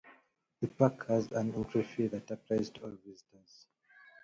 The 0.61 0.67
park 0.67 1.05
has 1.09 1.31
an 1.31 1.53
entry 1.53 1.83
fee 1.83 2.07
that 2.07 2.31
applies 2.31 2.71
to 2.71 2.85
all 2.85 2.97
visitors. 3.05 3.67